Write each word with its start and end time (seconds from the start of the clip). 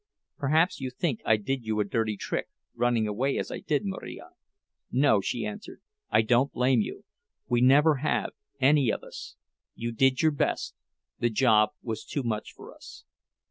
Perhaps 0.39 0.81
you 0.81 0.89
think 0.89 1.21
I 1.25 1.37
did 1.37 1.63
you 1.63 1.79
a 1.79 1.83
dirty 1.83 2.17
trick 2.17 2.47
running 2.73 3.07
away 3.07 3.37
as 3.37 3.51
I 3.51 3.59
did, 3.59 3.83
Marija—" 3.85 4.23
"No," 4.91 5.21
she 5.21 5.45
answered, 5.45 5.79
"I 6.09 6.23
don't 6.23 6.51
blame 6.51 6.81
you. 6.81 7.05
We 7.47 7.61
never 7.61 7.97
have—any 7.97 8.89
of 8.89 9.03
us. 9.03 9.35
You 9.75 9.91
did 9.91 10.23
your 10.23 10.31
best—the 10.31 11.29
job 11.29 11.73
was 11.83 12.03
too 12.03 12.23
much 12.23 12.51
for 12.51 12.73
us." 12.73 13.05